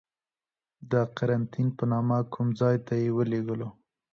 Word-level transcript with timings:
د 0.91 0.93
قرنتین 1.17 1.67
په 1.77 1.83
نامه 1.91 2.17
کوم 2.33 2.47
ځای 2.59 2.75
ته 2.85 2.93
یې 3.01 3.09
ولیږلو. 3.17 3.69